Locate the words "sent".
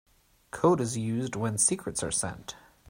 2.09-2.55